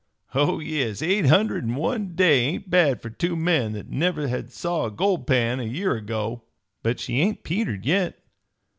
"Oh, 0.33 0.57
yes, 0.59 1.03
eight 1.03 1.27
hundred 1.27 1.63
in 1.63 1.75
one 1.75 2.15
day 2.15 2.39
ain't 2.39 2.71
bad 2.71 3.03
for 3.03 3.11
two 3.11 3.35
men 3.35 3.73
that 3.73 3.87
never 3.91 4.27
had 4.27 4.51
saw 4.51 4.85
a 4.87 4.91
gold 4.91 5.27
pan 5.27 5.59
a 5.59 5.63
year 5.63 5.95
ago. 5.95 6.41
But 6.81 6.99
she 6.99 7.19
ain't 7.21 7.43
petered 7.43 7.85
yit. 7.85 8.19